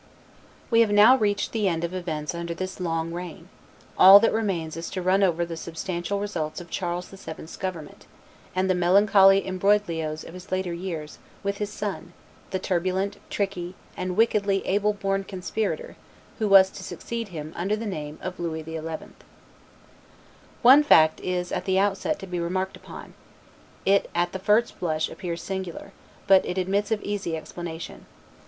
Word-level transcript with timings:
We 0.71 0.81
have 0.81 0.89
now 0.89 1.15
reached 1.15 1.51
the 1.51 1.67
end 1.67 1.83
of 1.83 1.93
events 1.93 2.33
under 2.33 2.55
this 2.55 2.79
long 2.79 3.13
reign; 3.13 3.49
all 3.99 4.19
that 4.21 4.33
remains 4.33 4.75
is 4.75 4.89
to 4.89 5.01
run 5.03 5.21
over 5.21 5.45
the 5.45 5.55
substantial 5.55 6.19
results 6.19 6.59
of 6.59 6.71
Charles 6.71 7.09
VII.'s 7.09 7.55
government, 7.55 8.07
and 8.55 8.67
the 8.67 8.73
melancholy 8.73 9.45
imbroglios 9.45 10.23
of 10.23 10.33
his 10.33 10.51
latter 10.51 10.73
years 10.73 11.19
with 11.43 11.57
his 11.59 11.69
son, 11.69 12.13
the 12.49 12.57
turbulent, 12.57 13.17
tricky, 13.29 13.75
and 13.95 14.17
wickedly 14.17 14.65
able 14.65 14.91
born 14.93 15.23
conspirator, 15.23 15.95
who 16.39 16.47
was 16.47 16.71
to 16.71 16.81
succeed 16.83 17.27
him 17.27 17.53
under 17.55 17.75
the 17.75 17.85
name 17.85 18.17
of 18.23 18.39
Louis 18.39 18.63
XI. 18.63 18.81
One 20.63 20.81
fact 20.81 21.19
is 21.19 21.51
at 21.51 21.65
the 21.65 21.77
outset 21.77 22.17
to 22.17 22.25
be 22.25 22.39
remarked 22.39 22.75
upon; 22.75 23.13
it 23.85 24.09
at 24.15 24.31
the 24.31 24.39
first 24.39 24.79
blush 24.79 25.09
appears 25.11 25.43
singular, 25.43 25.91
but 26.25 26.43
it 26.43 26.57
admits 26.57 26.89
of 26.89 27.03
easy 27.03 27.37
explanation. 27.37 28.07